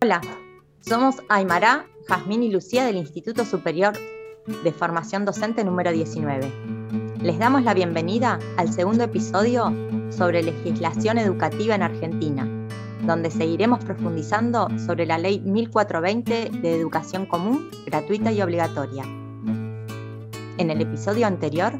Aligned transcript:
Hola, 0.00 0.20
somos 0.80 1.16
Aymara, 1.28 1.84
Jazmín 2.06 2.44
y 2.44 2.52
Lucía 2.52 2.84
del 2.84 2.94
Instituto 2.94 3.44
Superior 3.44 3.94
de 4.62 4.72
Formación 4.72 5.24
Docente 5.24 5.64
número 5.64 5.90
19. 5.90 6.52
Les 7.20 7.36
damos 7.40 7.64
la 7.64 7.74
bienvenida 7.74 8.38
al 8.58 8.72
segundo 8.72 9.02
episodio 9.02 9.74
sobre 10.10 10.44
legislación 10.44 11.18
educativa 11.18 11.74
en 11.74 11.82
Argentina, 11.82 12.46
donde 13.08 13.32
seguiremos 13.32 13.84
profundizando 13.84 14.68
sobre 14.78 15.04
la 15.04 15.18
Ley 15.18 15.40
1420 15.40 16.50
de 16.62 16.76
Educación 16.76 17.26
Común, 17.26 17.68
Gratuita 17.84 18.30
y 18.30 18.40
Obligatoria. 18.40 19.02
En 20.58 20.70
el 20.70 20.80
episodio 20.80 21.26
anterior 21.26 21.72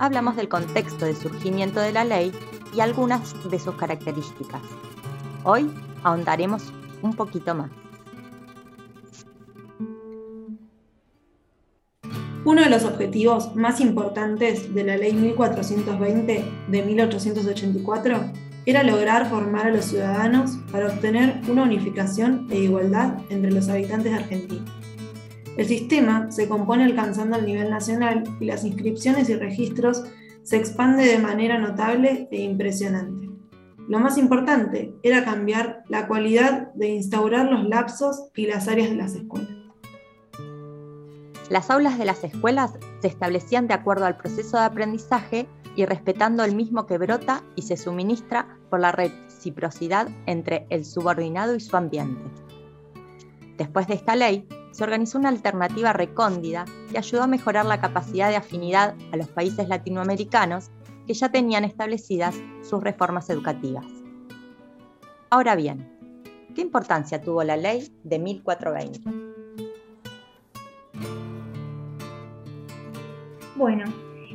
hablamos 0.00 0.34
del 0.34 0.48
contexto 0.48 1.04
de 1.04 1.14
surgimiento 1.14 1.78
de 1.78 1.92
la 1.92 2.04
ley 2.04 2.32
y 2.74 2.80
algunas 2.80 3.32
de 3.48 3.60
sus 3.60 3.76
características. 3.76 4.62
Hoy 5.44 5.70
ahondaremos 6.02 6.72
un 7.02 7.14
poquito 7.14 7.54
más. 7.54 7.70
Uno 12.44 12.62
de 12.62 12.70
los 12.70 12.84
objetivos 12.84 13.54
más 13.54 13.80
importantes 13.80 14.74
de 14.74 14.82
la 14.82 14.96
Ley 14.96 15.12
1420 15.12 16.44
de 16.68 16.82
1884 16.82 18.32
era 18.66 18.82
lograr 18.82 19.28
formar 19.28 19.66
a 19.66 19.70
los 19.70 19.86
ciudadanos 19.86 20.58
para 20.72 20.86
obtener 20.86 21.40
una 21.48 21.64
unificación 21.64 22.46
e 22.50 22.60
igualdad 22.60 23.18
entre 23.28 23.52
los 23.52 23.68
habitantes 23.68 24.12
de 24.12 24.18
Argentina. 24.18 24.64
El 25.56 25.66
sistema 25.66 26.30
se 26.30 26.48
compone 26.48 26.84
alcanzando 26.84 27.36
el 27.36 27.46
nivel 27.46 27.70
nacional 27.70 28.24
y 28.40 28.46
las 28.46 28.64
inscripciones 28.64 29.28
y 29.28 29.34
registros 29.34 30.04
se 30.42 30.56
expande 30.56 31.04
de 31.04 31.18
manera 31.18 31.58
notable 31.58 32.28
e 32.30 32.42
impresionante. 32.42 33.29
Lo 33.90 33.98
más 33.98 34.18
importante 34.18 34.94
era 35.02 35.24
cambiar 35.24 35.82
la 35.88 36.06
cualidad 36.06 36.72
de 36.74 36.90
instaurar 36.90 37.50
los 37.50 37.64
lapsos 37.64 38.28
y 38.36 38.46
las 38.46 38.68
áreas 38.68 38.90
de 38.90 38.94
las 38.94 39.16
escuelas. 39.16 39.50
Las 41.48 41.70
aulas 41.70 41.98
de 41.98 42.04
las 42.04 42.22
escuelas 42.22 42.78
se 43.00 43.08
establecían 43.08 43.66
de 43.66 43.74
acuerdo 43.74 44.06
al 44.06 44.16
proceso 44.16 44.58
de 44.58 44.62
aprendizaje 44.62 45.48
y 45.74 45.86
respetando 45.86 46.44
el 46.44 46.54
mismo 46.54 46.86
que 46.86 46.98
brota 46.98 47.42
y 47.56 47.62
se 47.62 47.76
suministra 47.76 48.60
por 48.70 48.78
la 48.78 48.92
reciprocidad 48.92 50.08
entre 50.26 50.68
el 50.70 50.84
subordinado 50.84 51.56
y 51.56 51.60
su 51.60 51.76
ambiente. 51.76 52.30
Después 53.58 53.88
de 53.88 53.94
esta 53.94 54.14
ley, 54.14 54.46
se 54.70 54.84
organizó 54.84 55.18
una 55.18 55.30
alternativa 55.30 55.92
recóndida 55.92 56.64
que 56.92 56.98
ayudó 56.98 57.24
a 57.24 57.26
mejorar 57.26 57.66
la 57.66 57.80
capacidad 57.80 58.28
de 58.28 58.36
afinidad 58.36 58.94
a 59.10 59.16
los 59.16 59.26
países 59.26 59.68
latinoamericanos 59.68 60.70
que 61.06 61.14
ya 61.14 61.30
tenían 61.30 61.64
establecidas 61.64 62.36
sus 62.62 62.82
reformas 62.82 63.30
educativas. 63.30 63.86
Ahora 65.30 65.56
bien, 65.56 65.88
¿qué 66.54 66.62
importancia 66.62 67.20
tuvo 67.20 67.44
la 67.44 67.56
ley 67.56 67.88
de 68.04 68.18
1420? 68.18 69.00
Bueno, 73.56 73.84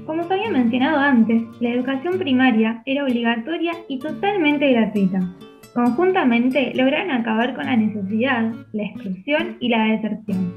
como 0.06 0.24
se 0.24 0.34
había 0.36 0.52
mencionado 0.52 1.00
antes, 1.00 1.42
la 1.60 1.70
educación 1.70 2.20
primaria 2.20 2.84
era 2.86 3.04
obligatoria 3.04 3.74
y 3.88 3.98
totalmente 3.98 4.72
gratuita. 4.72 5.36
Conjuntamente 5.74 6.74
lograron 6.76 7.12
acabar 7.12 7.56
con 7.56 7.66
la 7.66 7.76
necesidad, 7.76 8.54
la 8.72 8.84
exclusión 8.84 9.58
y 9.60 9.70
la 9.70 9.86
deserción. 9.86 10.54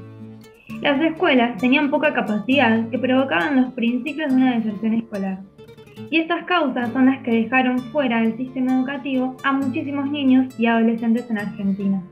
Las 0.81 1.01
escuelas 1.01 1.57
tenían 1.57 1.89
poca 1.89 2.13
capacidad 2.13 2.87
que 2.89 2.99
provocaban 2.99 3.61
los 3.61 3.73
principios 3.73 4.29
de 4.29 4.35
una 4.35 4.55
deserción 4.55 4.93
escolar. 4.93 5.39
Y 6.11 6.17
estas 6.17 6.45
causas 6.45 6.91
son 6.91 7.05
las 7.05 7.21
que 7.23 7.31
dejaron 7.31 7.79
fuera 7.91 8.21
del 8.21 8.35
sistema 8.35 8.77
educativo 8.77 9.37
a 9.43 9.53
muchísimos 9.53 10.09
niños 10.09 10.53
y 10.59 10.65
adolescentes 10.65 11.29
en 11.29 11.37
Argentina. 11.37 12.03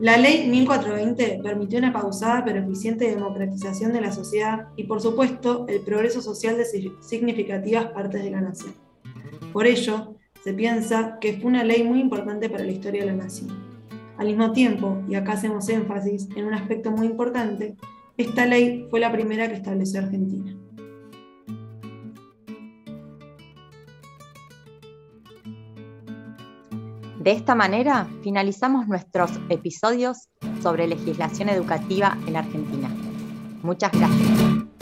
La 0.00 0.18
ley 0.18 0.48
1420 0.50 1.40
permitió 1.42 1.78
una 1.78 1.92
pausada 1.92 2.44
pero 2.44 2.58
eficiente 2.58 3.08
democratización 3.08 3.92
de 3.92 4.00
la 4.00 4.12
sociedad 4.12 4.66
y, 4.76 4.84
por 4.84 5.00
supuesto, 5.00 5.66
el 5.68 5.80
progreso 5.80 6.20
social 6.20 6.56
de 6.56 6.66
significativas 7.00 7.86
partes 7.86 8.22
de 8.22 8.30
la 8.30 8.40
nación. 8.40 8.74
Por 9.52 9.66
ello, 9.66 10.16
se 10.42 10.52
piensa 10.52 11.18
que 11.20 11.34
fue 11.34 11.46
una 11.46 11.64
ley 11.64 11.84
muy 11.84 12.00
importante 12.00 12.50
para 12.50 12.64
la 12.64 12.72
historia 12.72 13.02
de 13.02 13.12
la 13.12 13.24
nación. 13.24 13.48
Al 14.18 14.26
mismo 14.26 14.52
tiempo, 14.52 15.02
y 15.08 15.14
acá 15.14 15.32
hacemos 15.32 15.68
énfasis 15.68 16.28
en 16.36 16.46
un 16.46 16.54
aspecto 16.54 16.90
muy 16.90 17.06
importante, 17.06 17.76
esta 18.16 18.46
ley 18.46 18.86
fue 18.90 19.00
la 19.00 19.10
primera 19.10 19.48
que 19.48 19.54
estableció 19.54 20.00
Argentina. 20.00 20.56
De 27.20 27.30
esta 27.32 27.54
manera 27.54 28.06
finalizamos 28.22 28.86
nuestros 28.86 29.30
episodios 29.48 30.28
sobre 30.62 30.86
legislación 30.86 31.48
educativa 31.48 32.18
en 32.26 32.36
Argentina. 32.36 32.90
Muchas 33.62 33.92
gracias. 33.92 34.73